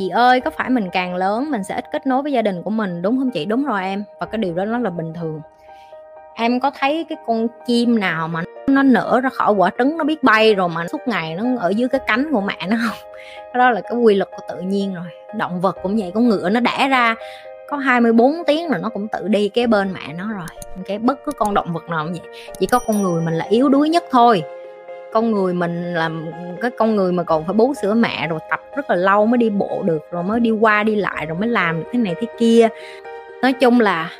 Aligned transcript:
chị 0.00 0.08
ơi, 0.08 0.40
có 0.40 0.50
phải 0.50 0.70
mình 0.70 0.90
càng 0.92 1.14
lớn 1.14 1.50
mình 1.50 1.64
sẽ 1.64 1.74
ít 1.74 1.84
kết 1.92 2.06
nối 2.06 2.22
với 2.22 2.32
gia 2.32 2.42
đình 2.42 2.62
của 2.62 2.70
mình, 2.70 3.02
đúng 3.02 3.18
không 3.18 3.30
chị? 3.30 3.44
Đúng 3.44 3.64
rồi 3.64 3.82
em. 3.82 4.04
Và 4.20 4.26
cái 4.26 4.38
điều 4.38 4.54
đó 4.54 4.64
nó 4.64 4.78
là 4.78 4.90
bình 4.90 5.12
thường. 5.14 5.40
Em 6.34 6.60
có 6.60 6.70
thấy 6.80 7.06
cái 7.08 7.18
con 7.26 7.46
chim 7.66 8.00
nào 8.00 8.28
mà 8.28 8.42
nó 8.68 8.82
nở 8.82 9.20
ra 9.22 9.30
khỏi 9.30 9.52
quả 9.52 9.70
trứng 9.78 9.98
nó 9.98 10.04
biết 10.04 10.22
bay 10.22 10.54
rồi 10.54 10.68
mà 10.68 10.88
suốt 10.88 11.00
ngày 11.06 11.34
nó 11.34 11.44
ở 11.58 11.68
dưới 11.68 11.88
cái 11.88 12.00
cánh 12.06 12.32
của 12.32 12.40
mẹ 12.40 12.66
nó 12.68 12.76
không? 12.88 12.98
Đó 13.54 13.70
là 13.70 13.80
cái 13.80 13.98
quy 13.98 14.14
luật 14.14 14.28
của 14.30 14.42
tự 14.48 14.60
nhiên 14.60 14.94
rồi. 14.94 15.06
Động 15.36 15.60
vật 15.60 15.76
cũng 15.82 15.96
vậy, 15.96 16.10
con 16.14 16.28
ngựa 16.28 16.50
nó 16.50 16.60
đẻ 16.60 16.88
ra 16.88 17.14
có 17.68 17.76
24 17.76 18.34
tiếng 18.46 18.68
là 18.68 18.78
nó 18.78 18.88
cũng 18.88 19.08
tự 19.08 19.28
đi 19.28 19.48
cái 19.48 19.66
bên 19.66 19.92
mẹ 19.92 20.12
nó 20.18 20.24
rồi. 20.32 20.46
Cái 20.86 20.98
bất 20.98 21.24
cứ 21.24 21.32
con 21.32 21.54
động 21.54 21.72
vật 21.72 21.84
nào 21.90 22.04
cũng 22.04 22.12
vậy. 22.12 22.34
Chỉ 22.58 22.66
có 22.66 22.78
con 22.78 23.02
người 23.02 23.22
mình 23.22 23.34
là 23.34 23.44
yếu 23.44 23.68
đuối 23.68 23.88
nhất 23.88 24.04
thôi 24.10 24.42
con 25.12 25.30
người 25.32 25.54
mình 25.54 25.94
là 25.94 26.10
cái 26.60 26.70
con 26.70 26.96
người 26.96 27.12
mà 27.12 27.22
còn 27.22 27.44
phải 27.44 27.54
bú 27.54 27.74
sữa 27.82 27.94
mẹ 27.94 28.28
rồi, 28.28 28.38
tập 28.50 28.60
rất 28.76 28.90
là 28.90 28.96
lâu 28.96 29.26
mới 29.26 29.38
đi 29.38 29.50
bộ 29.50 29.82
được, 29.84 29.98
rồi 30.10 30.22
mới 30.22 30.40
đi 30.40 30.50
qua 30.50 30.82
đi 30.82 30.96
lại, 30.96 31.26
rồi 31.26 31.38
mới 31.38 31.48
làm 31.48 31.80
được 31.80 31.88
thế 31.92 31.98
này 31.98 32.14
thế 32.20 32.26
kia. 32.38 32.68
Nói 33.42 33.52
chung 33.52 33.80
là 33.80 34.10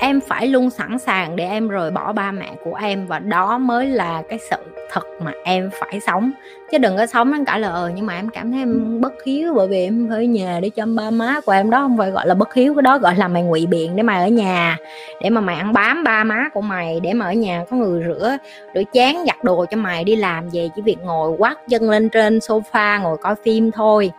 em 0.00 0.20
phải 0.20 0.46
luôn 0.46 0.70
sẵn 0.70 0.98
sàng 0.98 1.36
để 1.36 1.44
em 1.44 1.68
rời 1.68 1.90
bỏ 1.90 2.12
ba 2.12 2.32
mẹ 2.32 2.52
của 2.64 2.74
em 2.74 3.06
và 3.06 3.18
đó 3.18 3.58
mới 3.58 3.86
là 3.86 4.22
cái 4.28 4.38
sự 4.50 4.56
thật 4.92 5.04
mà 5.24 5.32
em 5.44 5.70
phải 5.80 6.00
sống. 6.00 6.32
Chứ 6.72 6.78
đừng 6.78 6.96
có 6.96 7.06
sống 7.06 7.32
em 7.32 7.44
cả 7.44 7.58
là 7.58 7.68
ờ 7.68 7.90
nhưng 7.94 8.06
mà 8.06 8.16
em 8.16 8.28
cảm 8.28 8.52
thấy 8.52 8.60
em 8.60 9.00
bất 9.00 9.12
hiếu 9.26 9.54
bởi 9.54 9.68
vì 9.68 9.84
em 9.84 10.08
phải 10.10 10.26
nhà 10.26 10.60
để 10.62 10.68
chăm 10.68 10.96
ba 10.96 11.10
má 11.10 11.40
của 11.46 11.52
em 11.52 11.70
đó, 11.70 11.80
không 11.82 11.96
phải 11.98 12.10
gọi 12.10 12.26
là 12.26 12.34
bất 12.34 12.54
hiếu, 12.54 12.74
cái 12.74 12.82
đó 12.82 12.98
gọi 12.98 13.16
là 13.16 13.28
mày 13.28 13.42
ngụy 13.42 13.66
biện 13.66 13.96
để 13.96 14.02
mày 14.02 14.22
ở 14.22 14.28
nhà. 14.28 14.76
Để 15.22 15.30
mà 15.30 15.40
mày 15.40 15.56
ăn 15.56 15.72
bám 15.72 16.04
ba 16.04 16.24
má 16.24 16.48
của 16.54 16.60
mày, 16.60 17.00
để 17.00 17.12
mà 17.12 17.26
ở 17.26 17.32
nhà 17.32 17.64
có 17.70 17.76
người 17.76 18.02
rửa 18.06 18.36
rửa 18.74 18.82
chén, 18.92 19.16
giặt 19.26 19.44
đồ 19.44 19.66
cho 19.70 19.76
mày, 19.76 20.04
đi 20.04 20.16
làm 20.16 20.48
về 20.48 20.68
chỉ 20.76 20.82
việc 20.82 20.98
ngồi 21.04 21.34
quát 21.38 21.56
chân 21.68 21.90
lên 21.90 22.08
trên 22.08 22.38
sofa, 22.38 23.02
ngồi 23.02 23.16
coi 23.16 23.34
phim 23.44 23.70
thôi 23.70 24.10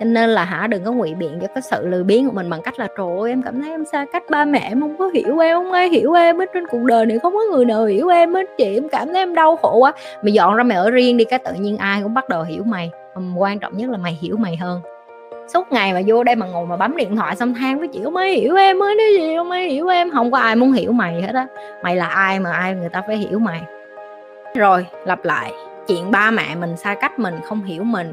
cho 0.00 0.04
nên 0.04 0.30
là 0.30 0.44
hả, 0.44 0.66
đừng 0.66 0.84
có 0.84 0.92
ngụy 0.92 1.14
biện 1.14 1.38
cho 1.40 1.46
cái 1.54 1.62
sự 1.62 1.86
lười 1.86 2.04
biếng 2.04 2.26
của 2.26 2.32
mình 2.32 2.50
bằng 2.50 2.62
cách 2.62 2.78
là, 2.78 2.88
trời 2.96 3.06
ơi, 3.20 3.30
em 3.30 3.42
cảm 3.42 3.62
thấy 3.62 3.70
em 3.70 3.84
xa 3.84 4.06
cách 4.12 4.22
ba 4.30 4.44
mẹ 4.44 4.66
em 4.68 4.80
không 4.80 4.96
có 4.98 5.10
hiểu 5.14 5.38
em, 5.38 5.56
không 5.56 5.72
ai 5.72 5.88
hiểu 5.88 6.12
em 6.12 6.38
hết, 6.38 6.50
trên 6.54 6.66
cuộc 6.66 6.82
đời 6.84 7.06
này 7.06 7.18
không 7.18 7.32
có 7.32 7.40
người 7.52 7.64
nào 7.64 7.84
hiểu 7.84 8.08
em 8.08 8.34
hết, 8.34 8.46
chị, 8.58 8.76
em 8.76 8.88
cảm 8.88 9.08
thấy 9.12 9.16
em 9.16 9.34
đau 9.34 9.56
khổ 9.56 9.76
quá. 9.76 9.92
Mày 10.22 10.32
dọn 10.32 10.56
ra 10.56 10.62
mày 10.62 10.78
ở 10.78 10.90
riêng 10.90 11.16
đi, 11.16 11.24
cái 11.24 11.38
tự 11.38 11.52
nhiên 11.52 11.76
ai 11.76 12.02
cũng 12.02 12.14
bắt 12.14 12.28
đầu 12.28 12.42
hiểu 12.42 12.62
mày. 12.64 12.90
Mà 13.14 13.40
quan 13.40 13.58
trọng 13.58 13.76
nhất 13.76 13.90
là 13.90 13.96
mày 13.96 14.18
hiểu 14.22 14.36
mày 14.36 14.56
hơn. 14.56 14.80
Suốt 15.48 15.72
ngày 15.72 15.92
mà 15.92 16.00
vô 16.06 16.24
đây 16.24 16.34
mà 16.34 16.46
ngồi 16.46 16.66
mà 16.66 16.76
bấm 16.76 16.96
điện 16.96 17.16
thoại 17.16 17.36
xong 17.36 17.54
than 17.54 17.78
với 17.78 17.88
chị, 17.88 18.00
không 18.04 18.16
ai 18.16 18.32
hiểu 18.32 18.56
em 18.56 18.78
mới 18.78 18.94
nói 18.94 19.06
gì 19.18 19.36
không 19.36 19.50
ai 19.50 19.68
hiểu 19.68 19.88
em. 19.88 20.10
Không 20.10 20.30
có 20.30 20.38
ai 20.38 20.56
muốn 20.56 20.72
hiểu 20.72 20.92
mày 20.92 21.22
hết 21.22 21.34
á. 21.34 21.46
Mày 21.82 21.96
là 21.96 22.06
ai 22.06 22.40
mà 22.40 22.52
ai 22.52 22.74
người 22.74 22.88
ta 22.88 23.02
phải 23.06 23.16
hiểu 23.16 23.38
mày. 23.38 23.60
Rồi, 24.54 24.86
lặp 25.04 25.24
lại, 25.24 25.52
chuyện 25.88 26.10
ba 26.10 26.30
mẹ 26.30 26.54
mình 26.54 26.76
xa 26.76 26.94
cách 26.94 27.18
mình, 27.18 27.34
không 27.44 27.62
hiểu 27.62 27.84
mình 27.84 28.12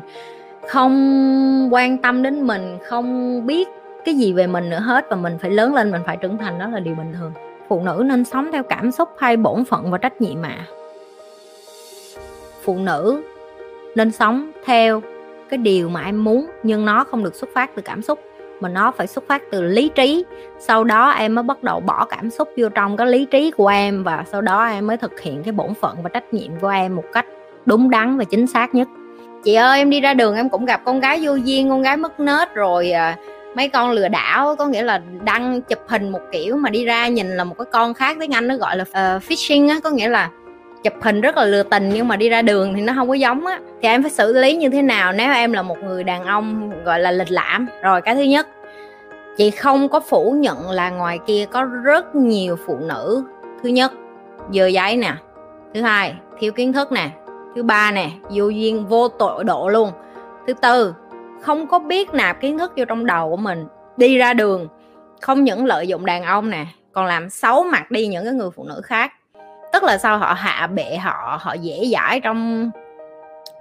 không 0.67 1.73
quan 1.73 1.97
tâm 1.97 2.23
đến 2.23 2.47
mình, 2.47 2.77
không 2.85 3.41
biết 3.45 3.67
cái 4.05 4.15
gì 4.15 4.33
về 4.33 4.47
mình 4.47 4.69
nữa 4.69 4.79
hết 4.79 5.05
và 5.09 5.15
mình 5.15 5.37
phải 5.41 5.51
lớn 5.51 5.75
lên, 5.75 5.91
mình 5.91 6.01
phải 6.05 6.17
trưởng 6.17 6.37
thành, 6.37 6.59
đó 6.59 6.67
là 6.67 6.79
điều 6.79 6.95
bình 6.95 7.13
thường. 7.19 7.31
Phụ 7.67 7.81
nữ 7.83 8.03
nên 8.05 8.25
sống 8.25 8.51
theo 8.51 8.63
cảm 8.63 8.91
xúc 8.91 9.09
hay 9.17 9.37
bổn 9.37 9.65
phận 9.65 9.91
và 9.91 9.97
trách 9.97 10.21
nhiệm 10.21 10.41
mà 10.41 10.65
phụ 12.63 12.77
nữ 12.77 13.21
nên 13.95 14.11
sống 14.11 14.51
theo 14.65 15.01
cái 15.49 15.57
điều 15.57 15.89
mà 15.89 16.03
em 16.03 16.23
muốn, 16.23 16.47
nhưng 16.63 16.85
nó 16.85 17.03
không 17.03 17.23
được 17.23 17.35
xuất 17.35 17.49
phát 17.53 17.75
từ 17.75 17.81
cảm 17.81 18.01
xúc, 18.01 18.19
mà 18.59 18.69
nó 18.69 18.91
phải 18.91 19.07
xuất 19.07 19.27
phát 19.27 19.41
từ 19.51 19.61
lý 19.61 19.89
trí. 19.95 20.25
Sau 20.59 20.83
đó 20.83 21.09
em 21.09 21.35
mới 21.35 21.43
bắt 21.43 21.63
đầu 21.63 21.79
bỏ 21.79 22.05
cảm 22.05 22.29
xúc 22.29 22.49
vô 22.57 22.69
trong 22.69 22.97
cái 22.97 23.07
lý 23.07 23.25
trí 23.25 23.51
của 23.51 23.67
em 23.67 24.03
và 24.03 24.23
sau 24.31 24.41
đó 24.41 24.65
em 24.65 24.87
mới 24.87 24.97
thực 24.97 25.19
hiện 25.19 25.43
cái 25.43 25.51
bổn 25.51 25.73
phận 25.73 25.97
và 26.03 26.09
trách 26.09 26.33
nhiệm 26.33 26.51
của 26.61 26.67
em 26.67 26.95
một 26.95 27.05
cách 27.13 27.25
đúng 27.65 27.89
đắn 27.89 28.17
và 28.17 28.23
chính 28.23 28.47
xác 28.47 28.75
nhất 28.75 28.87
chị 29.43 29.53
ơi 29.53 29.77
em 29.77 29.89
đi 29.89 30.01
ra 30.01 30.13
đường 30.13 30.35
em 30.35 30.49
cũng 30.49 30.65
gặp 30.65 30.81
con 30.85 30.99
gái 30.99 31.19
vô 31.21 31.35
duyên 31.35 31.69
con 31.69 31.81
gái 31.81 31.97
mất 31.97 32.19
nết 32.19 32.53
rồi 32.53 32.91
à, 32.91 33.17
mấy 33.55 33.69
con 33.69 33.91
lừa 33.91 34.07
đảo 34.07 34.55
có 34.55 34.65
nghĩa 34.65 34.83
là 34.83 35.01
đăng 35.23 35.61
chụp 35.61 35.79
hình 35.87 36.09
một 36.09 36.21
kiểu 36.31 36.55
mà 36.55 36.69
đi 36.69 36.85
ra 36.85 37.07
nhìn 37.07 37.29
là 37.37 37.43
một 37.43 37.55
cái 37.57 37.65
con 37.71 37.93
khác 37.93 38.17
tiếng 38.19 38.33
anh 38.33 38.47
nó 38.47 38.55
gọi 38.55 38.77
là 38.77 39.15
uh, 39.15 39.23
phishing 39.23 39.69
á 39.69 39.79
có 39.83 39.89
nghĩa 39.89 40.09
là 40.09 40.29
chụp 40.83 40.93
hình 41.01 41.21
rất 41.21 41.37
là 41.37 41.45
lừa 41.45 41.63
tình 41.63 41.89
nhưng 41.93 42.07
mà 42.07 42.15
đi 42.15 42.29
ra 42.29 42.41
đường 42.41 42.73
thì 42.75 42.81
nó 42.81 42.93
không 42.95 43.07
có 43.07 43.13
giống 43.13 43.45
á. 43.45 43.59
Thì 43.81 43.87
em 43.87 44.03
phải 44.03 44.11
xử 44.11 44.33
lý 44.33 44.55
như 44.55 44.69
thế 44.69 44.81
nào 44.81 45.11
nếu 45.11 45.33
em 45.33 45.53
là 45.53 45.61
một 45.61 45.77
người 45.83 46.03
đàn 46.03 46.25
ông 46.25 46.71
gọi 46.83 46.99
là 46.99 47.11
lịch 47.11 47.31
lãm? 47.31 47.67
Rồi 47.81 48.01
cái 48.01 48.15
thứ 48.15 48.21
nhất 48.21 48.47
chị 49.37 49.51
không 49.51 49.89
có 49.89 49.99
phủ 49.99 50.31
nhận 50.37 50.71
là 50.71 50.89
ngoài 50.89 51.19
kia 51.27 51.45
có 51.51 51.63
rất 51.63 52.15
nhiều 52.15 52.57
phụ 52.65 52.77
nữ. 52.79 53.23
Thứ 53.63 53.69
nhất 53.69 53.91
dơ 54.53 54.67
giấy 54.67 54.97
nè. 54.97 55.13
Thứ 55.73 55.81
hai 55.81 56.13
thiếu 56.39 56.51
kiến 56.51 56.73
thức 56.73 56.91
nè 56.91 57.09
thứ 57.55 57.63
ba 57.63 57.91
nè, 57.91 58.09
vô 58.29 58.47
duyên, 58.49 58.85
vô 58.85 59.07
tội 59.07 59.43
độ 59.43 59.69
luôn. 59.69 59.91
Thứ 60.47 60.53
tư, 60.53 60.95
không 61.41 61.67
có 61.67 61.79
biết 61.79 62.13
nạp 62.13 62.41
kiến 62.41 62.57
thức 62.57 62.73
vô 62.77 62.85
trong 62.85 63.05
đầu 63.05 63.29
của 63.29 63.37
mình, 63.37 63.65
đi 63.97 64.17
ra 64.17 64.33
đường, 64.33 64.67
không 65.21 65.43
những 65.43 65.65
lợi 65.65 65.87
dụng 65.87 66.05
đàn 66.05 66.23
ông 66.23 66.49
nè, 66.49 66.65
còn 66.91 67.05
làm 67.05 67.29
xấu 67.29 67.63
mặt 67.63 67.91
đi 67.91 68.07
những 68.07 68.25
cái 68.25 68.33
người 68.33 68.49
phụ 68.55 68.63
nữ 68.63 68.81
khác. 68.83 69.13
Tức 69.73 69.83
là 69.83 69.97
sao? 69.97 70.17
Họ 70.17 70.33
hạ 70.33 70.67
bệ 70.67 70.97
họ 70.97 71.37
họ 71.41 71.53
dễ 71.53 71.85
dãi 71.91 72.19
trong 72.19 72.69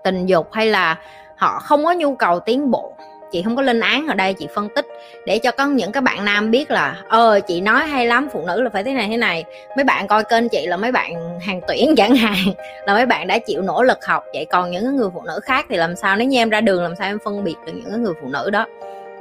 tình 0.04 0.26
dục 0.26 0.52
hay 0.52 0.66
là 0.66 0.98
họ 1.36 1.58
không 1.58 1.84
có 1.84 1.92
nhu 1.92 2.14
cầu 2.14 2.40
tiến 2.40 2.70
bộ? 2.70 2.96
Chị 3.32 3.42
không 3.42 3.56
có 3.56 3.62
lên 3.62 3.80
án 3.80 4.06
ở 4.06 4.14
đây 4.14 4.34
chị 4.34 4.46
phân 4.54 4.68
tích 4.68 4.86
để 5.26 5.38
cho 5.38 5.50
có 5.50 5.66
những 5.66 5.92
các 5.92 6.00
bạn 6.00 6.24
nam 6.24 6.50
biết 6.50 6.70
là 6.70 6.96
ờ 7.08 7.40
chị 7.40 7.60
nói 7.60 7.86
hay 7.86 8.06
lắm 8.06 8.28
phụ 8.32 8.46
nữ 8.46 8.62
là 8.62 8.70
phải 8.70 8.84
thế 8.84 8.92
này 8.92 9.08
thế 9.08 9.16
này. 9.16 9.44
Mấy 9.76 9.84
bạn 9.84 10.06
coi 10.06 10.24
kênh 10.24 10.48
chị 10.48 10.66
là 10.66 10.76
mấy 10.76 10.92
bạn 10.92 11.38
hàng 11.40 11.60
tuyển 11.68 11.94
chẳng 11.96 12.14
hạn 12.16 12.54
là 12.86 12.94
mấy 12.94 13.06
bạn 13.06 13.26
đã 13.26 13.38
chịu 13.38 13.62
nỗ 13.62 13.82
lực 13.82 13.98
học. 14.06 14.24
Vậy 14.34 14.46
còn 14.50 14.70
những 14.70 14.96
người 14.96 15.08
phụ 15.14 15.22
nữ 15.26 15.40
khác 15.42 15.66
thì 15.68 15.76
làm 15.76 15.96
sao? 15.96 16.16
Nếu 16.16 16.28
như 16.28 16.38
em 16.38 16.50
ra 16.50 16.60
đường 16.60 16.82
làm 16.82 16.96
sao 16.96 17.06
em 17.06 17.18
phân 17.24 17.44
biệt 17.44 17.56
được 17.66 17.72
những 17.74 18.02
người 18.02 18.14
phụ 18.22 18.28
nữ 18.28 18.50
đó? 18.50 18.66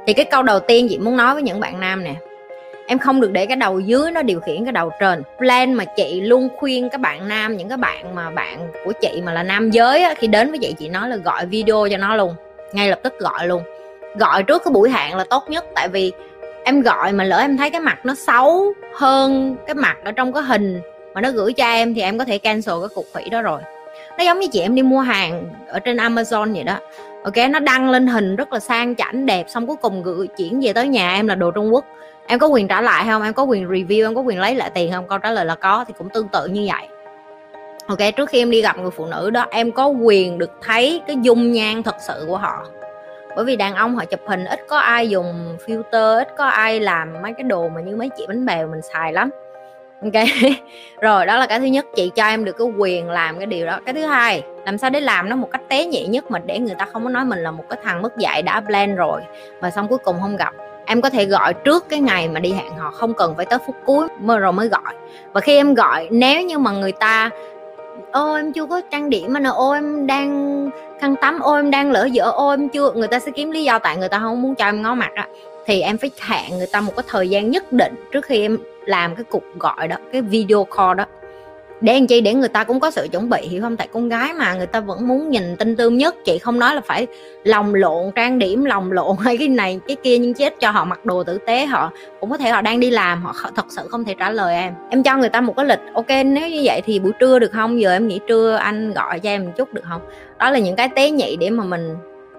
Thì 0.06 0.12
cái 0.12 0.24
câu 0.24 0.42
đầu 0.42 0.60
tiên 0.60 0.86
chị 0.90 0.98
muốn 0.98 1.16
nói 1.16 1.34
với 1.34 1.42
những 1.42 1.60
bạn 1.60 1.80
nam 1.80 2.04
nè 2.04 2.14
em 2.86 2.98
không 2.98 3.20
được 3.20 3.32
để 3.32 3.46
cái 3.46 3.56
đầu 3.56 3.80
dưới 3.80 4.10
nó 4.10 4.22
điều 4.22 4.40
khiển 4.40 4.64
cái 4.64 4.72
đầu 4.72 4.90
trên. 5.00 5.22
Plan 5.38 5.74
mà 5.74 5.84
chị 5.96 6.20
luôn 6.20 6.48
khuyên 6.56 6.88
các 6.90 7.00
bạn 7.00 7.28
nam 7.28 7.56
những 7.56 7.68
cái 7.68 7.78
bạn 7.78 8.14
mà 8.14 8.30
bạn 8.30 8.72
của 8.84 8.92
chị 9.00 9.22
mà 9.24 9.32
là 9.32 9.42
nam 9.42 9.70
giới 9.70 10.02
á, 10.02 10.14
khi 10.18 10.26
đến 10.26 10.50
với 10.50 10.58
chị 10.58 10.74
chị 10.78 10.88
nói 10.88 11.08
là 11.08 11.16
gọi 11.16 11.46
video 11.46 11.88
cho 11.90 11.96
nó 11.96 12.16
luôn 12.16 12.34
ngay 12.72 12.88
lập 12.88 12.98
tức 13.02 13.18
gọi 13.18 13.46
luôn 13.46 13.62
gọi 14.14 14.42
trước 14.42 14.62
cái 14.64 14.72
buổi 14.72 14.90
hẹn 14.90 15.16
là 15.16 15.24
tốt 15.30 15.44
nhất. 15.48 15.64
Tại 15.74 15.88
vì 15.88 16.12
em 16.64 16.82
gọi 16.82 17.12
mà 17.12 17.24
lỡ 17.24 17.38
em 17.38 17.56
thấy 17.56 17.70
cái 17.70 17.80
mặt 17.80 17.98
nó 18.04 18.14
xấu 18.14 18.72
hơn 18.94 19.56
cái 19.66 19.74
mặt 19.74 19.96
ở 20.04 20.12
trong 20.12 20.32
cái 20.32 20.42
hình 20.42 20.80
mà 21.14 21.20
nó 21.20 21.30
gửi 21.30 21.52
cho 21.52 21.64
em 21.64 21.94
thì 21.94 22.00
em 22.00 22.18
có 22.18 22.24
thể 22.24 22.38
cancel 22.38 22.74
cái 22.80 22.88
cuộc 22.94 23.06
hủy 23.14 23.28
đó 23.30 23.42
rồi. 23.42 23.60
Nó 24.18 24.24
giống 24.24 24.40
như 24.40 24.46
chị 24.52 24.60
em 24.60 24.74
đi 24.74 24.82
mua 24.82 25.00
hàng 25.00 25.48
ở 25.68 25.78
trên 25.78 25.96
amazon 25.96 26.54
vậy 26.54 26.64
đó. 26.64 26.78
Ok, 27.24 27.36
nó 27.50 27.58
đăng 27.58 27.90
lên 27.90 28.06
hình 28.06 28.36
rất 28.36 28.52
là 28.52 28.60
sang 28.60 28.96
chảnh, 28.96 29.26
đẹp, 29.26 29.44
xong 29.48 29.66
cuối 29.66 29.76
cùng 29.76 30.02
gửi 30.02 30.26
chuyển 30.26 30.60
về 30.60 30.72
tới 30.72 30.88
nhà 30.88 31.14
em 31.14 31.26
là 31.26 31.34
đồ 31.34 31.50
trung 31.50 31.74
quốc. 31.74 31.84
Em 32.26 32.38
có 32.38 32.46
quyền 32.46 32.68
trả 32.68 32.80
lại 32.80 33.04
không? 33.08 33.22
Em 33.22 33.32
có 33.34 33.42
quyền 33.42 33.68
review, 33.68 34.06
em 34.06 34.14
có 34.14 34.20
quyền 34.20 34.40
lấy 34.40 34.54
lại 34.54 34.70
tiền 34.74 34.92
không? 34.92 35.08
Câu 35.08 35.18
trả 35.18 35.30
lời 35.30 35.44
là 35.44 35.54
có, 35.54 35.84
thì 35.88 35.94
cũng 35.98 36.08
tương 36.08 36.28
tự 36.28 36.46
như 36.46 36.68
vậy. 36.72 36.88
Ok, 37.86 37.98
trước 38.16 38.28
khi 38.28 38.38
em 38.38 38.50
đi 38.50 38.62
gặp 38.62 38.78
người 38.78 38.90
phụ 38.90 39.06
nữ 39.06 39.30
đó, 39.30 39.46
em 39.50 39.72
có 39.72 39.86
quyền 39.86 40.38
được 40.38 40.50
thấy 40.62 41.02
cái 41.06 41.16
dung 41.22 41.52
nhan 41.52 41.82
thật 41.82 41.96
sự 42.06 42.24
của 42.28 42.36
họ 42.36 42.66
bởi 43.36 43.44
vì 43.44 43.56
đàn 43.56 43.74
ông 43.74 43.96
họ 43.96 44.04
chụp 44.04 44.20
hình 44.26 44.44
ít 44.44 44.60
có 44.68 44.78
ai 44.78 45.08
dùng 45.08 45.56
filter, 45.66 46.18
ít 46.18 46.28
có 46.36 46.44
ai 46.44 46.80
làm 46.80 47.22
mấy 47.22 47.32
cái 47.32 47.42
đồ 47.42 47.68
mà 47.68 47.80
như 47.80 47.96
mấy 47.96 48.08
chị 48.16 48.24
bánh 48.28 48.46
bèo 48.46 48.66
mình 48.66 48.82
xài 48.82 49.12
lắm. 49.12 49.30
Ok. 50.02 50.24
Rồi, 51.00 51.26
đó 51.26 51.36
là 51.36 51.46
cái 51.46 51.60
thứ 51.60 51.66
nhất. 51.66 51.86
Chị 51.96 52.10
cho 52.14 52.26
em 52.26 52.44
được 52.44 52.58
cái 52.58 52.66
quyền 52.78 53.10
làm 53.10 53.38
cái 53.38 53.46
điều 53.46 53.66
đó. 53.66 53.78
Cái 53.86 53.94
thứ 53.94 54.06
hai, 54.06 54.42
làm 54.66 54.78
sao 54.78 54.90
để 54.90 55.00
làm 55.00 55.28
nó 55.28 55.36
một 55.36 55.48
cách 55.52 55.60
tế 55.68 55.84
nhị 55.84 56.06
nhất 56.06 56.30
mà 56.30 56.38
để 56.38 56.58
người 56.58 56.74
ta 56.78 56.86
không 56.92 57.04
có 57.04 57.10
nói 57.10 57.24
mình 57.24 57.38
là 57.38 57.50
một 57.50 57.64
cái 57.68 57.78
thằng 57.84 58.02
mất 58.02 58.16
dạy 58.16 58.42
đã 58.42 58.60
plan 58.60 58.96
rồi 58.96 59.20
mà 59.60 59.70
xong 59.70 59.88
cuối 59.88 59.98
cùng 59.98 60.16
không 60.20 60.36
gặp. 60.36 60.54
Em 60.86 61.00
có 61.00 61.10
thể 61.10 61.24
gọi 61.24 61.54
trước 61.54 61.88
cái 61.88 62.00
ngày 62.00 62.28
mà 62.28 62.40
đi 62.40 62.52
hẹn 62.52 62.72
họ 62.78 62.90
không 62.90 63.14
cần 63.14 63.34
phải 63.36 63.46
tới 63.46 63.58
phút 63.66 63.76
cuối 63.84 64.08
mới 64.20 64.38
rồi 64.38 64.52
mới 64.52 64.68
gọi. 64.68 64.94
Và 65.32 65.40
khi 65.40 65.56
em 65.56 65.74
gọi, 65.74 66.08
nếu 66.10 66.42
như 66.42 66.58
mà 66.58 66.70
người 66.70 66.92
ta 66.92 67.30
ô 68.12 68.34
em 68.34 68.52
chưa 68.52 68.66
có 68.66 68.80
trang 68.90 69.10
điểm 69.10 69.32
mà 69.32 69.40
nè. 69.40 69.48
Ô 69.48 69.70
em 69.70 70.06
đang 70.06 70.70
khăn 71.00 71.14
tắm. 71.20 71.40
Ô 71.40 71.54
em 71.54 71.70
đang 71.70 71.92
lỡ 71.92 72.04
dở. 72.04 72.30
Ô 72.30 72.50
em 72.50 72.68
chưa. 72.68 72.92
Người 72.92 73.08
ta 73.08 73.18
sẽ 73.18 73.32
kiếm 73.32 73.50
lý 73.50 73.64
do 73.64 73.78
tại 73.78 73.96
người 73.96 74.08
ta 74.08 74.18
không 74.18 74.42
muốn 74.42 74.54
cho 74.54 74.64
em 74.64 74.82
ngó 74.82 74.94
mặt 74.94 75.10
á. 75.14 75.28
Thì 75.66 75.80
em 75.80 75.98
phải 75.98 76.10
hẹn 76.20 76.58
người 76.58 76.66
ta 76.66 76.80
một 76.80 76.92
cái 76.96 77.04
thời 77.08 77.28
gian 77.30 77.50
nhất 77.50 77.72
định 77.72 77.94
trước 78.12 78.24
khi 78.24 78.40
em 78.42 78.58
làm 78.84 79.14
cái 79.14 79.24
cuộc 79.30 79.42
gọi 79.58 79.88
đó, 79.88 79.96
cái 80.12 80.22
video 80.22 80.64
call 80.64 80.94
đó 80.98 81.04
để 81.80 81.92
anh 81.92 82.06
chi? 82.06 82.20
Để 82.20 82.34
người 82.34 82.48
ta 82.48 82.64
cũng 82.64 82.80
có 82.80 82.90
sự 82.90 83.08
chuẩn 83.12 83.30
bị, 83.30 83.40
hiểu 83.40 83.62
không? 83.62 83.76
Tại 83.76 83.88
con 83.92 84.08
gái 84.08 84.32
mà, 84.32 84.54
người 84.54 84.66
ta 84.66 84.80
vẫn 84.80 85.08
muốn 85.08 85.30
nhìn 85.30 85.56
tinh 85.56 85.76
tươm 85.76 85.98
nhất. 85.98 86.16
Chị 86.24 86.38
không 86.38 86.58
nói 86.58 86.74
là 86.74 86.80
phải 86.80 87.06
lòng 87.44 87.74
lộn, 87.74 88.10
trang 88.14 88.38
điểm 88.38 88.64
lòng 88.64 88.92
lộn 88.92 89.16
hay 89.20 89.36
cái 89.36 89.48
này, 89.48 89.80
cái 89.86 89.96
kia, 90.02 90.18
nhưng 90.18 90.34
chết 90.34 90.54
cho 90.60 90.70
họ 90.70 90.84
mặc 90.84 91.04
đồ 91.04 91.24
tử 91.24 91.38
tế. 91.46 91.66
Họ 91.66 91.92
cũng 92.20 92.30
có 92.30 92.36
thể 92.36 92.50
họ 92.50 92.62
đang 92.62 92.80
đi 92.80 92.90
làm, 92.90 93.22
họ 93.22 93.34
thật 93.56 93.66
sự 93.68 93.82
không 93.88 94.04
thể 94.04 94.14
trả 94.18 94.30
lời 94.30 94.54
em. 94.54 94.74
Em 94.90 95.02
cho 95.02 95.16
người 95.16 95.28
ta 95.28 95.40
một 95.40 95.56
cái 95.56 95.66
lịch, 95.66 95.80
ok, 95.94 96.08
nếu 96.08 96.48
như 96.48 96.60
vậy 96.64 96.82
thì 96.84 96.98
buổi 96.98 97.12
trưa 97.20 97.38
được 97.38 97.52
không? 97.52 97.80
Giờ 97.80 97.92
em 97.92 98.08
nghỉ 98.08 98.20
trưa, 98.26 98.56
anh 98.56 98.92
gọi 98.92 99.20
cho 99.20 99.30
em 99.30 99.44
một 99.44 99.52
chút 99.56 99.74
được 99.74 99.84
không? 99.88 100.00
Đó 100.38 100.50
là 100.50 100.58
những 100.58 100.76
cái 100.76 100.88
tế 100.96 101.10
nhị 101.10 101.36
để 101.36 101.50
mà 101.50 101.64
mình 101.64 101.96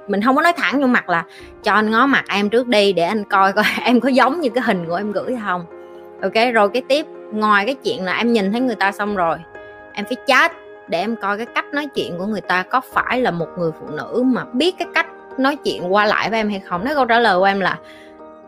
mình 0.07 0.21
không 0.21 0.35
có 0.35 0.41
nói 0.41 0.53
thẳng 0.57 0.81
vô 0.81 0.87
mặt 0.87 1.09
là 1.09 1.23
cho 1.63 1.73
anh 1.73 1.91
ngó 1.91 2.05
mặt 2.05 2.23
em 2.29 2.49
trước 2.49 2.67
đi, 2.67 2.93
để 2.93 3.03
anh 3.03 3.23
coi 3.23 3.53
coi 3.53 3.63
em 3.85 3.99
có 3.99 4.09
giống 4.09 4.41
như 4.41 4.49
cái 4.49 4.63
hình 4.63 4.85
của 4.87 4.95
em 4.95 5.11
gửi 5.11 5.33
hay 5.33 5.43
không. 5.45 5.65
Ok, 6.21 6.53
rồi 6.53 6.69
cái 6.73 6.81
tiếp 6.87 7.05
ngoài 7.31 7.65
cái 7.65 7.75
chuyện 7.75 8.05
là 8.05 8.17
em 8.17 8.33
nhìn 8.33 8.51
thấy 8.51 8.61
người 8.61 8.75
ta 8.75 8.91
xong 8.91 9.15
rồi 9.15 9.37
em 9.93 10.05
phải 10.05 10.17
chat 10.27 10.51
để 10.87 10.99
em 10.99 11.15
coi 11.15 11.37
cái 11.37 11.45
cách 11.45 11.65
nói 11.73 11.87
chuyện 11.95 12.17
của 12.17 12.25
người 12.25 12.41
ta 12.41 12.63
có 12.63 12.81
phải 12.93 13.21
là 13.21 13.31
một 13.31 13.47
người 13.57 13.71
phụ 13.79 13.87
nữ 13.87 14.23
mà 14.25 14.45
biết 14.53 14.75
cái 14.77 14.87
cách 14.93 15.07
nói 15.37 15.55
chuyện 15.55 15.93
qua 15.93 16.05
lại 16.05 16.29
với 16.29 16.39
em 16.39 16.49
hay 16.49 16.59
không. 16.59 16.85
Nó 16.85 16.93
câu 16.93 17.05
trả 17.05 17.19
lời 17.19 17.39
của 17.39 17.43
em 17.43 17.59
là 17.59 17.79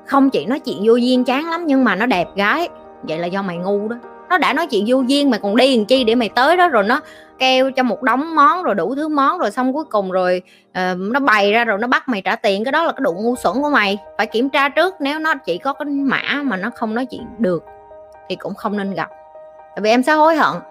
không 0.06 0.30
chị 0.30 0.46
nói 0.46 0.60
chuyện 0.60 0.78
vô 0.84 0.96
duyên 0.96 1.24
chán 1.24 1.50
lắm 1.50 1.66
nhưng 1.66 1.84
mà 1.84 1.96
nó 1.96 2.06
đẹp 2.06 2.28
gái. 2.36 2.70
Vậy 3.04 3.20
là 3.20 3.28
do 3.28 3.42
mày 3.42 3.58
ngu 3.58 3.88
đó. 3.88 3.96
Nó 4.30 4.38
đã 4.38 4.54
nói 4.54 4.68
chuyện 4.68 4.84
vô 4.88 5.02
duyên 5.02 5.30
mày 5.30 5.40
còn 5.40 5.56
đi 5.56 5.78
làm 5.78 5.86
chi 5.86 6.04
để 6.04 6.16
mày 6.16 6.30
tới 6.30 6.58
đó 6.58 6.68
rồi 6.68 6.84
nó 6.84 7.02
kêu 7.40 7.72
cho 7.72 7.84
một 7.84 8.02
đống 8.02 8.36
món 8.36 8.64
rồi 8.64 8.76
đủ 8.76 8.96
thứ 8.96 9.08
món 9.08 9.38
rồi 9.38 9.52
xong 9.52 9.74
cuối 9.74 9.84
cùng 9.84 10.12
rồi 10.12 10.42
uh, 10.70 10.98
nó 10.98 11.20
bày 11.20 11.52
ra 11.52 11.66
rồi 11.66 11.78
nó 11.78 11.88
bắt 11.88 12.10
mày 12.10 12.22
trả 12.22 12.36
tiền. 12.36 12.64
Cái 12.64 12.72
đó 12.72 12.84
là 12.84 12.92
cái 12.92 13.02
độ 13.02 13.14
ngu 13.14 13.36
xuẩn 13.36 13.56
của 13.62 13.70
mày. 13.70 13.98
Phải 14.18 14.28
kiểm 14.28 14.50
tra 14.50 14.70
trước 14.70 14.96
nếu 15.00 15.20
nó 15.20 15.36
chỉ 15.36 15.58
có 15.58 15.74
cái 15.74 15.86
mã 15.86 16.42
mà 16.44 16.58
nó 16.58 16.70
không 16.76 16.96
nói 16.96 17.06
chuyện 17.06 17.26
được 17.40 17.64
thì 18.30 18.36
cũng 18.36 18.56
không 18.56 18.78
nên 18.78 18.94
gặp. 18.94 19.10
Tại 19.76 19.82
vì 19.82 19.90
em 19.90 20.04
sẽ 20.04 20.14
hối 20.14 20.36
hận. 20.36 20.62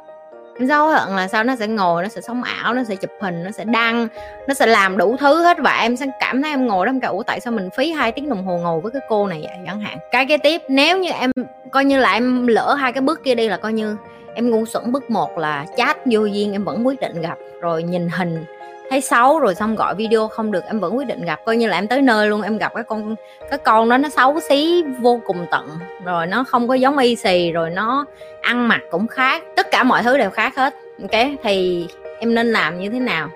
Em 0.59 0.69
sẽ 0.69 0.75
hối 0.75 0.95
hận 0.95 1.17
là 1.17 1.29
sao 1.29 1.45
nó 1.45 1.57
sẽ 1.57 1.67
ngồi, 1.67 2.03
nó 2.03 2.09
sẽ 2.09 2.21
sống 2.21 2.43
ảo, 2.43 2.75
nó 2.75 2.85
sẽ 2.85 2.95
chụp 2.95 3.11
hình, 3.21 3.45
nó 3.45 3.51
sẽ 3.51 3.65
đăng, 3.65 4.09
nó 4.49 4.55
sẽ 4.55 4.67
làm 4.67 4.97
đủ 4.97 5.17
thứ 5.21 5.43
hết. 5.43 5.57
Và 5.61 5.79
em 5.81 5.97
sẽ 5.97 6.07
cảm 6.21 6.43
thấy 6.43 6.51
em 6.51 6.67
ngồi 6.67 6.87
đó 6.87 6.91
em 6.91 7.01
cả 7.01 7.09
ủa, 7.09 7.23
tại 7.23 7.41
sao 7.41 7.53
mình 7.53 7.71
phí 7.71 7.93
hai 7.93 8.13
tiếng 8.13 8.29
đồng 8.29 8.45
hồ 8.47 8.59
ngồi 8.59 8.81
với 8.81 8.93
cái 8.93 9.03
cô 9.09 9.27
này 9.27 9.41
vậy? 9.43 9.59
Chẳng 9.67 9.81
hạn. 9.81 9.99
Cái 10.11 10.27
kế 10.27 10.37
tiếp, 10.39 10.63
nếu 10.69 10.99
như 10.99 11.11
em, 11.11 11.31
coi 11.71 11.85
như 11.85 11.99
là 11.99 12.13
em 12.13 12.47
lỡ 12.47 12.75
hai 12.75 12.93
cái 12.93 13.03
bước 13.03 13.25
kia 13.25 13.35
đi 13.35 13.49
là 13.49 13.57
coi 13.57 13.73
như 13.73 13.97
em 14.35 14.51
ngu 14.51 14.67
xuẩn 14.67 14.93
bước 14.93 15.11
một 15.11 15.39
là 15.39 15.67
chat 15.77 15.97
vô 16.05 16.25
duyên, 16.25 16.53
em 16.53 16.65
vẫn 16.65 16.87
quyết 16.87 17.01
định 17.01 17.21
gặp. 17.21 17.39
Rồi 17.61 17.83
nhìn 17.83 18.09
hình 18.09 18.45
thấy 18.91 19.01
xấu 19.01 19.39
rồi 19.39 19.55
xong 19.55 19.77
gọi 19.77 19.95
video 19.95 20.29
không 20.29 20.53
được, 20.53 20.65
em 20.65 20.81
vẫn 20.81 20.97
quyết 20.97 21.07
định 21.07 21.25
gặp. 21.25 21.41
Coi 21.45 21.57
như 21.57 21.67
là 21.67 21.79
em 21.79 21.89
tới 21.89 22.03
nơi 22.03 22.29
luôn, 22.29 22.43
em 22.43 22.59
gặp 22.59 22.75
cái 22.75 22.85
con 22.85 23.15
cái 23.51 23.59
con 23.59 23.89
đó 23.89 23.97
nó 23.97 24.09
xấu 24.09 24.41
xí, 24.41 24.85
vô 25.01 25.21
cùng 25.27 25.47
tận. 25.51 25.69
Rồi 26.05 26.27
nó 26.27 26.45
không 26.45 26.69
có 26.69 26.75
giống 26.75 26.99
y 26.99 27.17
xì, 27.17 27.53
rồi 27.53 27.71
nó 27.71 28.05
ăn 28.41 28.69
mặc 28.69 28.81
cũng 28.91 29.09
khác, 29.09 29.43
tất 29.57 29.71
cả 29.71 29.83
mọi 29.83 30.03
thứ 30.03 30.19
đều 30.19 30.31
khác 30.31 30.57
hết. 30.57 30.75
Ok, 31.03 31.21
thì 31.43 31.87
em 32.19 32.35
nên 32.35 32.53
làm 32.53 32.81
như 32.81 32.91
thế 32.91 32.99
nào? 32.99 33.29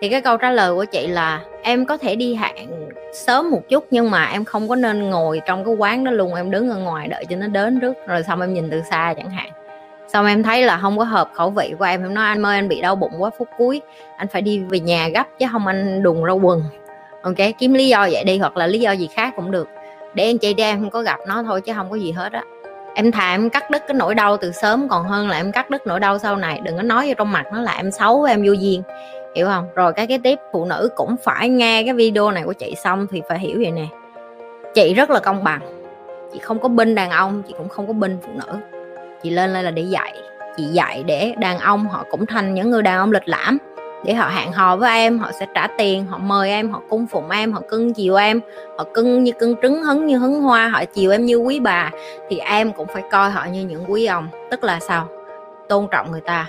Thì 0.00 0.08
cái 0.08 0.20
câu 0.20 0.36
trả 0.36 0.50
lời 0.50 0.74
của 0.74 0.84
chị 0.84 1.06
là, 1.06 1.40
em 1.62 1.86
có 1.86 1.96
thể 1.96 2.16
đi 2.16 2.34
hạn 2.34 2.66
sớm 3.14 3.50
một 3.50 3.60
chút 3.68 3.86
nhưng 3.90 4.10
mà 4.10 4.24
em 4.24 4.44
không 4.44 4.68
có 4.68 4.76
nên 4.76 5.10
ngồi 5.10 5.40
trong 5.46 5.64
cái 5.64 5.74
quán 5.74 6.04
đó 6.04 6.10
luôn, 6.10 6.34
em 6.34 6.50
đứng 6.50 6.70
ở 6.70 6.76
ngoài 6.76 7.08
đợi 7.08 7.24
cho 7.30 7.36
nó 7.36 7.46
đến 7.46 7.80
trước. 7.80 7.96
Rồi 8.06 8.22
xong 8.22 8.40
em 8.40 8.54
nhìn 8.54 8.70
từ 8.70 8.82
xa 8.90 9.14
chẳng 9.16 9.30
hạn 9.30 9.50
xong 10.14 10.26
em 10.26 10.42
thấy 10.42 10.62
là 10.62 10.78
không 10.78 10.98
có 10.98 11.04
hợp 11.04 11.30
khẩu 11.34 11.50
vị 11.50 11.74
của 11.78 11.84
em 11.84 12.02
em 12.02 12.14
nói, 12.14 12.26
anh 12.26 12.46
ơi, 12.46 12.56
anh 12.56 12.68
bị 12.68 12.80
đau 12.80 12.96
bụng 12.96 13.12
quá, 13.18 13.30
phút 13.38 13.48
cuối 13.58 13.82
anh 14.16 14.28
phải 14.28 14.42
đi 14.42 14.58
về 14.58 14.80
nhà 14.80 15.08
gấp 15.08 15.24
chứ 15.38 15.46
không 15.52 15.66
anh 15.66 16.02
đùng 16.02 16.24
ra 16.24 16.32
quần. 16.32 16.62
Ok, 17.22 17.34
kiếm 17.58 17.74
lý 17.74 17.88
do 17.88 18.08
vậy 18.10 18.24
đi 18.24 18.38
hoặc 18.38 18.56
là 18.56 18.66
lý 18.66 18.78
do 18.78 18.92
gì 18.92 19.08
khác 19.14 19.32
cũng 19.36 19.50
được. 19.50 19.68
Để 20.14 20.24
anh 20.24 20.38
chị 20.38 20.54
đi 20.54 20.62
em 20.62 20.80
không 20.80 20.90
có 20.90 21.02
gặp 21.02 21.20
nó 21.26 21.42
thôi 21.42 21.60
chứ 21.60 21.72
không 21.76 21.90
có 21.90 21.96
gì 21.96 22.12
hết 22.12 22.32
á. 22.32 22.42
Em 22.94 23.12
thà 23.12 23.34
em 23.34 23.50
cắt 23.50 23.70
đứt 23.70 23.82
cái 23.88 23.94
nỗi 23.94 24.14
đau 24.14 24.36
từ 24.36 24.52
sớm, 24.52 24.88
còn 24.88 25.04
hơn 25.04 25.28
là 25.28 25.36
em 25.36 25.52
cắt 25.52 25.70
đứt 25.70 25.86
nỗi 25.86 26.00
đau 26.00 26.18
sau 26.18 26.36
này. 26.36 26.60
Đừng 26.62 26.76
có 26.76 26.82
nói 26.82 27.08
vô 27.08 27.14
trong 27.18 27.32
mặt 27.32 27.44
nó 27.52 27.60
là 27.60 27.72
em 27.72 27.90
xấu, 27.90 28.22
em 28.22 28.42
vô 28.46 28.52
duyên. 28.52 28.82
Hiểu 29.34 29.46
không? 29.46 29.68
Rồi 29.74 29.92
cái 29.92 30.06
cái 30.06 30.18
tiếp, 30.18 30.38
phụ 30.52 30.64
nữ 30.64 30.90
cũng 30.96 31.16
phải 31.24 31.48
nghe 31.48 31.82
cái 31.82 31.94
video 31.94 32.30
này 32.30 32.42
của 32.42 32.52
chị 32.52 32.74
xong 32.84 33.06
thì 33.10 33.22
phải 33.28 33.38
hiểu 33.38 33.58
vậy 33.62 33.70
nè. 33.70 33.86
Chị 34.74 34.94
rất 34.94 35.10
là 35.10 35.20
công 35.20 35.44
bằng. 35.44 35.60
Chị 36.32 36.38
không 36.38 36.58
có 36.58 36.68
binh 36.68 36.94
đàn 36.94 37.10
ông, 37.10 37.42
chị 37.48 37.54
cũng 37.58 37.68
không 37.68 37.86
có 37.86 37.92
binh 37.92 38.18
phụ 38.22 38.32
nữ 38.34 38.73
chị 39.24 39.30
lên 39.30 39.52
đây 39.52 39.62
là 39.62 39.70
để 39.70 39.82
dạy. 39.82 40.14
Chị 40.56 40.64
dạy 40.64 41.02
để 41.06 41.34
đàn 41.38 41.58
ông 41.58 41.88
họ 41.88 42.04
cũng 42.10 42.26
thành 42.26 42.54
những 42.54 42.70
người 42.70 42.82
đàn 42.82 42.98
ông 42.98 43.12
lịch 43.12 43.28
lãm. 43.28 43.58
Để 44.04 44.14
họ 44.14 44.28
hẹn 44.28 44.52
hò 44.52 44.76
với 44.76 44.90
em, 44.90 45.18
họ 45.18 45.32
sẽ 45.32 45.46
trả 45.54 45.66
tiền, 45.78 46.06
họ 46.06 46.18
mời 46.18 46.50
em, 46.50 46.70
họ 46.70 46.80
cung 46.88 47.06
phụng 47.06 47.30
em, 47.30 47.52
họ 47.52 47.62
cưng 47.70 47.94
chiều 47.94 48.16
em. 48.16 48.40
Họ 48.78 48.84
cưng 48.94 49.24
như 49.24 49.32
cưng 49.32 49.54
trứng, 49.62 49.82
hứng 49.82 50.06
như 50.06 50.18
hứng 50.18 50.40
hoa, 50.40 50.68
họ 50.68 50.84
chiều 50.84 51.10
em 51.10 51.24
như 51.24 51.36
quý 51.36 51.60
bà. 51.60 51.90
Thì 52.30 52.38
em 52.38 52.72
cũng 52.72 52.86
phải 52.86 53.02
coi 53.10 53.30
họ 53.30 53.44
như 53.44 53.64
những 53.64 53.84
quý 53.88 54.06
ông. 54.06 54.28
Tức 54.50 54.64
là 54.64 54.80
sao? 54.80 55.08
Tôn 55.68 55.86
trọng 55.90 56.12
người 56.12 56.20
ta. 56.20 56.46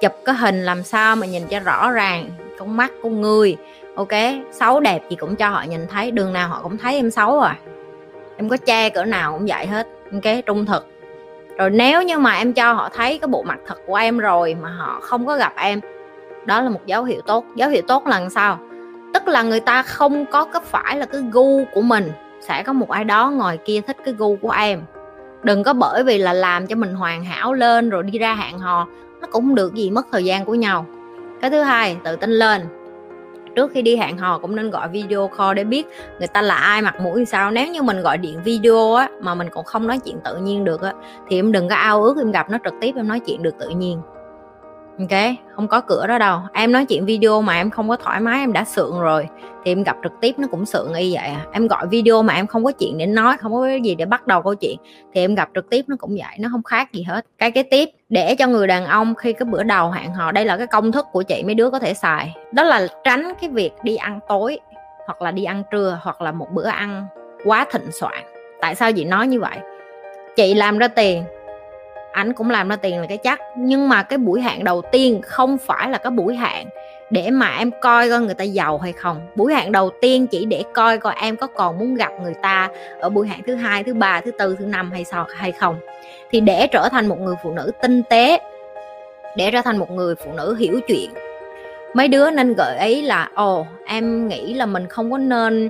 Chụp 0.00 0.12
cái 0.24 0.34
hình 0.34 0.64
làm 0.64 0.82
sao 0.82 1.16
mà 1.16 1.26
nhìn 1.26 1.46
cho 1.46 1.60
rõ 1.60 1.90
ràng, 1.90 2.30
con 2.58 2.76
mắt 2.76 2.92
con 3.02 3.20
người. 3.20 3.56
Ok? 3.94 4.12
Xấu 4.52 4.80
đẹp 4.80 5.02
gì 5.10 5.16
cũng 5.16 5.36
cho 5.36 5.48
họ 5.48 5.62
nhìn 5.62 5.86
thấy, 5.86 6.10
đường 6.10 6.32
nào 6.32 6.48
họ 6.48 6.60
cũng 6.62 6.78
thấy 6.78 6.96
em 6.96 7.10
xấu 7.10 7.40
rồi. 7.40 7.52
Em 8.36 8.48
có 8.48 8.56
che 8.56 8.88
cỡ 8.88 9.04
nào 9.04 9.32
cũng 9.32 9.46
vậy 9.46 9.66
hết. 9.66 9.86
Ok? 10.12 10.44
Trung 10.46 10.66
thực 10.66 10.91
rồi 11.62 11.70
nếu 11.70 12.02
như 12.02 12.18
mà 12.18 12.32
em 12.34 12.52
cho 12.52 12.72
họ 12.72 12.88
thấy 12.88 13.18
cái 13.18 13.28
bộ 13.28 13.42
mặt 13.42 13.58
thật 13.66 13.78
của 13.86 13.94
em 13.94 14.18
rồi 14.18 14.56
mà 14.62 14.68
họ 14.68 14.98
không 15.00 15.26
có 15.26 15.36
gặp 15.36 15.52
em, 15.56 15.80
đó 16.44 16.60
là 16.60 16.70
một 16.70 16.86
dấu 16.86 17.04
hiệu 17.04 17.20
tốt. 17.26 17.44
Dấu 17.54 17.70
hiệu 17.70 17.82
tốt 17.88 18.06
là 18.06 18.28
sao? 18.28 18.58
Tức 19.14 19.28
là 19.28 19.42
người 19.42 19.60
ta 19.60 19.82
không 19.82 20.26
có 20.26 20.44
cái 20.44 20.62
phải 20.64 20.96
là 20.96 21.06
cái 21.06 21.20
gu 21.32 21.64
của 21.74 21.80
mình, 21.82 22.12
sẽ 22.40 22.62
có 22.62 22.72
một 22.72 22.90
ai 22.90 23.04
đó 23.04 23.30
ngoài 23.30 23.58
kia 23.64 23.80
thích 23.80 23.96
cái 24.04 24.14
gu 24.18 24.36
của 24.36 24.50
em. 24.50 24.82
Đừng 25.42 25.62
có 25.62 25.72
bởi 25.72 26.04
vì 26.04 26.18
là 26.18 26.32
làm 26.32 26.66
cho 26.66 26.76
mình 26.76 26.94
hoàn 26.94 27.24
hảo 27.24 27.52
lên 27.52 27.90
rồi 27.90 28.02
đi 28.02 28.18
ra 28.18 28.34
hẹn 28.34 28.58
hò, 28.58 28.86
nó 29.20 29.28
cũng 29.32 29.54
được 29.54 29.74
gì 29.74 29.90
mất 29.90 30.06
thời 30.12 30.24
gian 30.24 30.44
của 30.44 30.54
nhau. 30.54 30.86
Cái 31.40 31.50
thứ 31.50 31.60
hai, 31.60 31.96
tự 32.04 32.16
tin 32.16 32.30
lên 32.30 32.62
trước 33.56 33.70
khi 33.74 33.82
đi 33.82 33.96
hẹn 33.96 34.18
hò 34.18 34.38
cũng 34.38 34.56
nên 34.56 34.70
gọi 34.70 34.88
video 34.88 35.30
call 35.38 35.54
để 35.54 35.64
biết 35.64 35.86
người 36.18 36.28
ta 36.28 36.42
là 36.42 36.54
ai, 36.54 36.82
mặt 36.82 37.00
mũi 37.00 37.24
sao. 37.24 37.50
Nếu 37.50 37.68
như 37.68 37.82
mình 37.82 38.02
gọi 38.02 38.18
điện 38.18 38.40
video 38.44 38.94
á, 38.94 39.08
mà 39.20 39.34
mình 39.34 39.48
cũng 39.50 39.64
không 39.64 39.86
nói 39.86 39.98
chuyện 39.98 40.20
tự 40.24 40.36
nhiên 40.36 40.64
được 40.64 40.82
á, 40.82 40.92
thì 41.28 41.38
em 41.38 41.52
đừng 41.52 41.68
có 41.68 41.74
ao 41.74 42.02
ước 42.02 42.14
em 42.18 42.30
gặp 42.30 42.50
nó 42.50 42.58
trực 42.64 42.74
tiếp, 42.80 42.92
em 42.96 43.08
nói 43.08 43.20
chuyện 43.20 43.42
được 43.42 43.54
tự 43.58 43.68
nhiên 43.68 44.00
ok, 44.98 45.20
không 45.56 45.68
có 45.68 45.80
cửa 45.80 46.06
đó 46.06 46.18
đâu. 46.18 46.40
Em 46.52 46.72
nói 46.72 46.84
chuyện 46.84 47.06
video 47.06 47.42
mà 47.42 47.54
em 47.56 47.70
không 47.70 47.88
có 47.88 47.96
thoải 47.96 48.20
mái, 48.20 48.40
em 48.40 48.52
đã 48.52 48.64
sượng 48.64 49.00
rồi. 49.00 49.28
Thì 49.64 49.72
em 49.72 49.82
gặp 49.82 49.96
trực 50.02 50.12
tiếp 50.20 50.34
nó 50.38 50.48
cũng 50.50 50.66
sượng 50.66 50.94
y 50.94 51.14
vậy 51.14 51.24
à. 51.24 51.46
Em 51.52 51.66
gọi 51.66 51.86
video 51.86 52.22
mà 52.22 52.34
em 52.34 52.46
không 52.46 52.64
có 52.64 52.72
chuyện 52.72 52.98
để 52.98 53.06
nói, 53.06 53.36
không 53.36 53.52
có 53.52 53.66
gì 53.82 53.94
để 53.94 54.04
bắt 54.04 54.26
đầu 54.26 54.42
câu 54.42 54.54
chuyện. 54.54 54.76
Thì 55.14 55.20
em 55.20 55.34
gặp 55.34 55.48
trực 55.54 55.70
tiếp 55.70 55.84
nó 55.88 55.96
cũng 55.98 56.10
vậy, 56.10 56.36
nó 56.38 56.48
không 56.52 56.62
khác 56.62 56.92
gì 56.92 57.02
hết. 57.02 57.26
Cái 57.38 57.50
kế 57.50 57.62
tiếp, 57.62 57.88
để 58.08 58.34
cho 58.34 58.46
người 58.46 58.66
đàn 58.66 58.86
ông 58.86 59.14
khi 59.14 59.32
cái 59.32 59.46
bữa 59.46 59.62
đầu 59.62 59.90
hẹn 59.90 60.12
hò, 60.14 60.32
đây 60.32 60.44
là 60.44 60.56
cái 60.56 60.66
công 60.66 60.92
thức 60.92 61.06
của 61.12 61.22
chị, 61.22 61.42
mấy 61.46 61.54
đứa 61.54 61.70
có 61.70 61.78
thể 61.78 61.94
xài. 61.94 62.34
Đó 62.52 62.62
là 62.62 62.86
tránh 63.04 63.32
cái 63.40 63.50
việc 63.50 63.72
đi 63.82 63.96
ăn 63.96 64.20
tối, 64.28 64.58
hoặc 65.06 65.22
là 65.22 65.30
đi 65.30 65.44
ăn 65.44 65.62
trưa, 65.70 65.98
hoặc 66.02 66.22
là 66.22 66.32
một 66.32 66.46
bữa 66.52 66.66
ăn 66.66 67.06
quá 67.44 67.66
thịnh 67.72 67.92
soạn. 67.92 68.24
Tại 68.60 68.74
sao 68.74 68.92
chị 68.92 69.04
nói 69.04 69.26
như 69.26 69.40
vậy? 69.40 69.56
Chị 70.36 70.54
làm 70.54 70.78
ra 70.78 70.88
tiền 70.88 71.24
ảnh 72.12 72.32
cũng 72.32 72.50
làm 72.50 72.68
ra 72.68 72.76
tiền 72.76 73.00
là 73.00 73.06
cái 73.06 73.18
chắc. 73.18 73.40
Nhưng 73.56 73.88
mà 73.88 74.02
cái 74.02 74.18
buổi 74.18 74.42
hẹn 74.42 74.64
đầu 74.64 74.82
tiên 74.92 75.20
không 75.22 75.58
phải 75.58 75.90
là 75.90 75.98
cái 75.98 76.10
buổi 76.10 76.36
hẹn 76.36 76.68
để 77.10 77.30
mà 77.30 77.56
em 77.58 77.70
coi 77.80 78.10
coi 78.10 78.20
người 78.20 78.34
ta 78.34 78.44
giàu 78.44 78.78
hay 78.78 78.92
không. 78.92 79.20
Buổi 79.34 79.54
hẹn 79.54 79.72
đầu 79.72 79.90
tiên 80.00 80.26
chỉ 80.26 80.44
để 80.44 80.64
coi 80.74 80.98
coi 80.98 81.14
em 81.20 81.36
có 81.36 81.46
còn 81.46 81.78
muốn 81.78 81.94
gặp 81.94 82.12
người 82.22 82.34
ta 82.42 82.68
ở 83.00 83.08
buổi 83.08 83.28
hẹn 83.28 83.40
thứ 83.46 83.54
hai, 83.54 83.84
thứ 83.84 83.94
ba, 83.94 84.20
thứ 84.20 84.30
tư, 84.30 84.56
thứ 84.58 84.64
năm 84.64 84.90
hay 84.92 85.04
sao, 85.04 85.26
hay 85.36 85.52
không. 85.52 85.76
Thì 86.30 86.40
để 86.40 86.66
trở 86.66 86.88
thành 86.90 87.08
một 87.08 87.20
người 87.20 87.34
phụ 87.42 87.52
nữ 87.52 87.70
tinh 87.82 88.02
tế, 88.10 88.40
để 89.36 89.50
trở 89.50 89.62
thành 89.62 89.78
một 89.78 89.90
người 89.90 90.14
phụ 90.14 90.32
nữ 90.32 90.56
hiểu 90.58 90.80
chuyện. 90.86 91.10
Mấy 91.94 92.08
đứa 92.08 92.30
nên 92.30 92.54
gợi 92.54 92.78
ý 92.78 93.02
là, 93.02 93.28
ồ, 93.34 93.66
em 93.86 94.28
nghĩ 94.28 94.54
là 94.54 94.66
mình 94.66 94.86
không 94.88 95.10
có 95.10 95.18
nên 95.18 95.68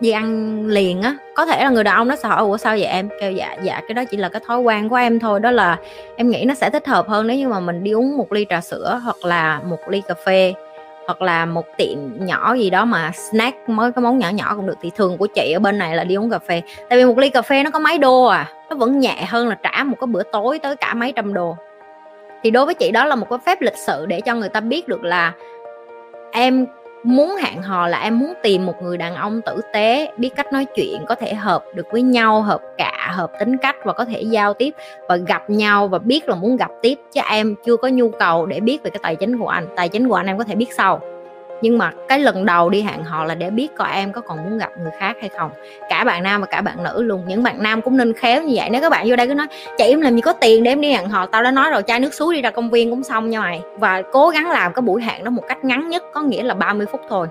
đi 0.00 0.10
ăn 0.10 0.66
liền 0.66 1.02
á, 1.02 1.14
có 1.34 1.46
thể 1.46 1.64
là 1.64 1.70
người 1.70 1.84
đàn 1.84 1.96
ông 1.96 2.08
nó 2.08 2.16
sẽ 2.16 2.28
hỏi, 2.28 2.40
ủa, 2.42 2.56
sao 2.56 2.72
vậy 2.72 2.84
em? 2.84 3.08
Kêu 3.20 3.32
dạ 3.32 3.56
dạ 3.62 3.80
cái 3.88 3.94
đó 3.94 4.02
chỉ 4.10 4.16
là 4.16 4.28
cái 4.28 4.40
thói 4.46 4.60
quen 4.60 4.88
của 4.88 4.96
em 4.96 5.20
thôi, 5.20 5.40
đó 5.40 5.50
là 5.50 5.76
em 6.16 6.30
nghĩ 6.30 6.44
nó 6.44 6.54
sẽ 6.54 6.70
thích 6.70 6.86
hợp 6.86 7.08
hơn 7.08 7.26
nếu 7.26 7.36
như 7.36 7.48
mà 7.48 7.60
mình 7.60 7.84
đi 7.84 7.90
uống 7.90 8.16
một 8.16 8.32
ly 8.32 8.46
trà 8.50 8.60
sữa 8.60 9.00
hoặc 9.04 9.24
là 9.24 9.60
một 9.64 9.78
ly 9.88 10.02
cà 10.08 10.14
phê 10.14 10.54
hoặc 11.06 11.22
là 11.22 11.46
một 11.46 11.64
tiệm 11.76 11.98
nhỏ 12.18 12.54
gì 12.54 12.70
đó 12.70 12.84
mà 12.84 13.12
snack 13.12 13.68
mới, 13.68 13.92
cái 13.92 14.02
món 14.02 14.18
nhỏ 14.18 14.28
nhỏ 14.28 14.52
cũng 14.56 14.66
được. 14.66 14.78
Thì 14.82 14.90
thường 14.96 15.18
của 15.18 15.26
chị 15.26 15.52
ở 15.52 15.58
bên 15.58 15.78
này 15.78 15.96
là 15.96 16.04
đi 16.04 16.14
uống 16.14 16.30
cà 16.30 16.38
phê. 16.38 16.62
Tại 16.88 16.98
vì 16.98 17.04
một 17.04 17.18
ly 17.18 17.30
cà 17.30 17.42
phê 17.42 17.62
nó 17.62 17.70
có 17.70 17.78
mấy 17.78 17.98
đô 17.98 18.24
à 18.24 18.48
nó 18.70 18.76
vẫn 18.76 18.98
nhẹ 18.98 19.24
hơn 19.28 19.48
là 19.48 19.54
trả 19.54 19.84
một 19.84 19.96
cái 20.00 20.06
bữa 20.06 20.22
tối 20.22 20.58
tới 20.58 20.76
cả 20.76 20.94
mấy 20.94 21.12
trăm 21.16 21.34
đô. 21.34 21.56
Thì 22.42 22.50
đối 22.50 22.66
với 22.66 22.74
chị 22.74 22.90
đó 22.90 23.04
là 23.04 23.14
một 23.14 23.26
cái 23.30 23.38
phép 23.46 23.62
lịch 23.62 23.76
sự 23.76 24.06
để 24.06 24.20
cho 24.20 24.34
người 24.34 24.48
ta 24.48 24.60
biết 24.60 24.88
được 24.88 25.04
là 25.04 25.32
em 26.32 26.66
muốn 27.02 27.36
hẹn 27.36 27.62
hò 27.62 27.86
là 27.86 27.98
em 27.98 28.18
muốn 28.18 28.32
tìm 28.42 28.66
một 28.66 28.82
người 28.82 28.96
đàn 28.96 29.14
ông 29.14 29.40
tử 29.46 29.60
tế, 29.72 30.12
biết 30.16 30.30
cách 30.36 30.52
nói 30.52 30.66
chuyện, 30.74 31.04
có 31.08 31.14
thể 31.14 31.34
hợp 31.34 31.64
được 31.74 31.86
với 31.92 32.02
nhau, 32.02 32.42
hợp 32.42 32.60
cả, 32.78 33.12
hợp 33.12 33.32
tính 33.40 33.56
cách 33.56 33.76
và 33.84 33.92
có 33.92 34.04
thể 34.04 34.22
giao 34.22 34.54
tiếp 34.54 34.74
và 35.08 35.16
gặp 35.16 35.50
nhau 35.50 35.88
và 35.88 35.98
biết 35.98 36.28
là 36.28 36.34
muốn 36.34 36.56
gặp 36.56 36.70
tiếp. 36.82 36.94
Chứ 37.12 37.20
em 37.30 37.54
chưa 37.64 37.76
có 37.76 37.88
nhu 37.88 38.10
cầu 38.10 38.46
để 38.46 38.60
biết 38.60 38.82
về 38.82 38.90
cái 38.90 39.00
tài 39.02 39.16
chính 39.16 39.38
của 39.38 39.48
anh, 39.48 39.66
tài 39.76 39.88
chính 39.88 40.08
của 40.08 40.14
anh 40.14 40.26
em 40.26 40.38
có 40.38 40.44
thể 40.44 40.54
biết 40.54 40.72
sau 40.72 41.00
nhưng 41.62 41.78
mà 41.78 41.92
cái 42.08 42.18
lần 42.18 42.46
đầu 42.46 42.70
đi 42.70 42.82
hẹn 42.82 43.04
hò 43.04 43.24
là 43.24 43.34
để 43.34 43.50
biết 43.50 43.68
coi 43.76 43.92
em 43.92 44.12
có 44.12 44.20
còn 44.20 44.44
muốn 44.44 44.58
gặp 44.58 44.70
người 44.78 44.90
khác 44.98 45.16
hay 45.20 45.28
không. 45.38 45.50
Cả 45.88 46.04
bạn 46.04 46.22
nam 46.22 46.40
và 46.40 46.46
cả 46.46 46.60
bạn 46.60 46.82
nữ 46.82 47.02
luôn. 47.02 47.24
Những 47.26 47.42
bạn 47.42 47.62
nam 47.62 47.82
cũng 47.82 47.96
nên 47.96 48.12
khéo 48.12 48.42
như 48.42 48.52
vậy. 48.56 48.70
Nếu 48.70 48.80
các 48.80 48.90
bạn 48.90 49.06
vô 49.08 49.16
đây 49.16 49.26
cứ 49.26 49.34
nói, 49.34 49.46
chị 49.78 49.84
em 49.84 50.00
làm 50.00 50.14
gì 50.14 50.20
có 50.20 50.32
tiền 50.32 50.62
để 50.62 50.72
em 50.72 50.80
đi 50.80 50.92
hẹn 50.92 51.08
hò? 51.08 51.26
Tao 51.26 51.42
đã 51.42 51.50
nói 51.50 51.70
rồi, 51.70 51.82
chai 51.82 52.00
nước 52.00 52.14
suối 52.14 52.34
đi 52.34 52.42
ra 52.42 52.50
công 52.50 52.70
viên 52.70 52.90
cũng 52.90 53.02
xong 53.02 53.30
nha 53.30 53.40
mày. 53.40 53.60
Và 53.78 54.02
cố 54.12 54.28
gắng 54.28 54.50
làm 54.50 54.72
cái 54.72 54.82
buổi 54.82 55.02
hẹn 55.02 55.24
đó 55.24 55.30
một 55.30 55.42
cách 55.48 55.64
ngắn 55.64 55.88
nhất, 55.88 56.04
có 56.12 56.22
nghĩa 56.22 56.42
là 56.42 56.54
30 56.54 56.86
phút 56.92 57.00
thôi. 57.08 57.26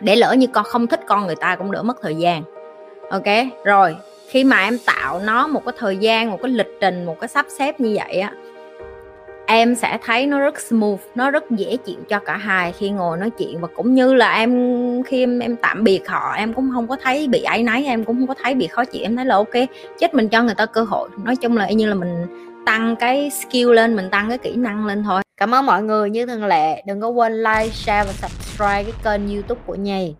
Để 0.00 0.16
lỡ 0.16 0.32
như 0.32 0.46
con 0.46 0.64
không 0.64 0.86
thích 0.86 1.00
con 1.06 1.26
người 1.26 1.36
ta 1.36 1.56
cũng 1.56 1.72
đỡ 1.72 1.82
mất 1.82 1.96
thời 2.02 2.14
gian. 2.14 2.42
Ok? 3.10 3.46
Rồi, 3.64 3.96
khi 4.28 4.44
mà 4.44 4.64
em 4.64 4.78
tạo 4.86 5.20
nó 5.24 5.46
một 5.46 5.62
cái 5.66 5.74
thời 5.78 5.96
gian, 5.96 6.30
một 6.30 6.38
cái 6.42 6.50
lịch 6.50 6.78
trình, 6.80 7.04
một 7.04 7.20
cái 7.20 7.28
sắp 7.28 7.46
xếp 7.58 7.80
như 7.80 7.96
vậy 7.96 8.20
á 8.20 8.32
em 9.46 9.74
sẽ 9.74 9.98
thấy 10.04 10.26
nó 10.26 10.40
rất 10.40 10.60
smooth 10.60 11.00
nó 11.14 11.30
rất 11.30 11.50
dễ 11.50 11.76
chịu 11.76 11.96
cho 12.08 12.18
cả 12.18 12.36
hai 12.36 12.72
khi 12.72 12.90
ngồi 12.90 13.18
nói 13.18 13.30
chuyện. 13.30 13.60
Và 13.60 13.68
cũng 13.76 13.94
như 13.94 14.14
là 14.14 14.34
em 14.34 15.02
khi 15.02 15.22
em, 15.22 15.38
em 15.38 15.56
tạm 15.56 15.84
biệt 15.84 16.08
họ 16.08 16.32
em 16.36 16.52
cũng 16.52 16.70
không 16.74 16.88
có 16.88 16.96
thấy 17.02 17.28
bị 17.28 17.42
áy 17.42 17.62
náy 17.62 17.84
em 17.84 18.04
cũng 18.04 18.16
không 18.16 18.26
có 18.26 18.34
thấy 18.42 18.54
bị 18.54 18.66
khó 18.66 18.84
chịu. 18.84 19.02
Em 19.02 19.16
thấy 19.16 19.24
là 19.24 19.34
ok 19.34 19.54
chết 19.98 20.14
mình 20.14 20.28
cho 20.28 20.42
người 20.42 20.54
ta 20.54 20.66
cơ 20.66 20.82
hội. 20.82 21.08
Nói 21.24 21.36
chung 21.36 21.56
là 21.56 21.70
như 21.70 21.86
là 21.86 21.94
mình 21.94 22.26
tăng 22.66 22.96
cái 22.96 23.30
skill 23.30 23.72
lên 23.72 23.96
mình 23.96 24.10
tăng 24.10 24.28
cái 24.28 24.38
kỹ 24.38 24.56
năng 24.56 24.86
lên 24.86 25.02
thôi. 25.02 25.22
Cảm 25.36 25.54
ơn 25.54 25.66
mọi 25.66 25.82
người. 25.82 26.10
Như 26.10 26.26
thường 26.26 26.44
lệ 26.44 26.82
đừng 26.86 27.00
có 27.00 27.08
quên 27.08 27.32
like 27.32 27.68
share 27.72 28.04
và 28.04 28.12
subscribe 28.12 28.84
cái 28.84 28.92
kênh 29.04 29.34
youtube 29.34 29.60
của 29.66 29.74
nhì 29.74 30.14